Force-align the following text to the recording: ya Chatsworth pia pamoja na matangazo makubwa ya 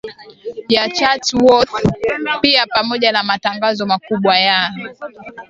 ya 0.69 0.89
Chatsworth 0.89 1.71
pia 2.41 2.65
pamoja 2.67 3.11
na 3.11 3.23
matangazo 3.23 3.85
makubwa 3.85 4.37
ya 4.39 4.71